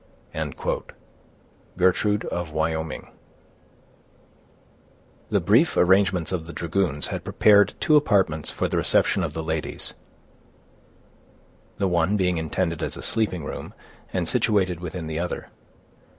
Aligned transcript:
—Gertrude 1.77 2.25
of 2.25 2.49
Wyoming. 2.51 3.09
The 5.29 5.39
brief 5.39 5.77
arrangements 5.77 6.31
of 6.31 6.47
the 6.47 6.53
dragoons 6.53 7.05
had 7.09 7.23
prepared 7.23 7.75
two 7.79 7.95
apartments 7.95 8.49
for 8.49 8.67
the 8.67 8.77
reception 8.77 9.21
of 9.23 9.33
the 9.33 9.43
ladies, 9.43 9.93
the 11.77 11.87
one 11.87 12.17
being 12.17 12.39
intended 12.39 12.81
as 12.81 12.97
a 12.97 13.03
sleeping 13.03 13.43
room, 13.43 13.75
and 14.11 14.27
situated 14.27 14.79
within 14.79 15.05
the 15.05 15.19
other. 15.19 15.49